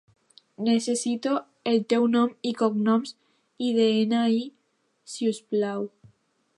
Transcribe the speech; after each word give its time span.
Necessito 0.67 1.33
el 1.73 1.77
teu 1.93 2.07
nom 2.15 2.33
i 2.53 2.55
cognoms 2.63 3.13
i 3.67 3.71
de-ena-i, 3.79 4.43
si 5.15 5.33
us 5.35 5.45
plau. 5.55 5.89